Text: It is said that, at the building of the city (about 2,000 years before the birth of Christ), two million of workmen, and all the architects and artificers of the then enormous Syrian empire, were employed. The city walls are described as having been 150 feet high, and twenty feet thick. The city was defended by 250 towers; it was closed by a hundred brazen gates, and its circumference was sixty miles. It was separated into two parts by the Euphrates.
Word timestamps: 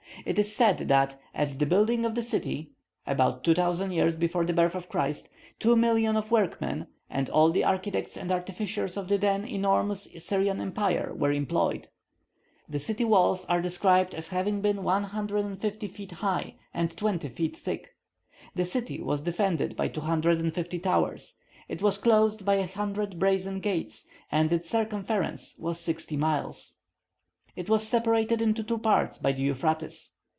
It 0.23 0.37
is 0.37 0.55
said 0.55 0.77
that, 0.87 1.15
at 1.33 1.57
the 1.57 1.65
building 1.65 2.05
of 2.05 2.13
the 2.13 2.21
city 2.21 2.73
(about 3.07 3.43
2,000 3.43 3.89
years 3.91 4.15
before 4.15 4.45
the 4.45 4.53
birth 4.53 4.75
of 4.75 4.87
Christ), 4.87 5.29
two 5.57 5.75
million 5.75 6.15
of 6.15 6.29
workmen, 6.29 6.85
and 7.09 7.27
all 7.31 7.49
the 7.49 7.63
architects 7.63 8.17
and 8.17 8.31
artificers 8.31 8.97
of 8.97 9.07
the 9.07 9.17
then 9.17 9.47
enormous 9.47 10.07
Syrian 10.19 10.61
empire, 10.61 11.11
were 11.15 11.31
employed. 11.31 11.87
The 12.69 12.77
city 12.77 13.03
walls 13.03 13.45
are 13.45 13.63
described 13.63 14.13
as 14.13 14.27
having 14.27 14.61
been 14.61 14.83
150 14.83 15.87
feet 15.87 16.11
high, 16.11 16.53
and 16.71 16.95
twenty 16.95 17.29
feet 17.29 17.57
thick. 17.57 17.95
The 18.53 18.65
city 18.65 19.01
was 19.01 19.21
defended 19.23 19.75
by 19.75 19.87
250 19.87 20.77
towers; 20.79 21.37
it 21.67 21.81
was 21.81 21.97
closed 21.97 22.45
by 22.45 22.55
a 22.55 22.67
hundred 22.67 23.17
brazen 23.17 23.59
gates, 23.59 24.05
and 24.31 24.53
its 24.53 24.69
circumference 24.69 25.55
was 25.57 25.79
sixty 25.79 26.15
miles. 26.17 26.75
It 27.53 27.67
was 27.69 27.85
separated 27.85 28.41
into 28.41 28.63
two 28.63 28.77
parts 28.77 29.17
by 29.17 29.33
the 29.33 29.41
Euphrates. 29.41 30.11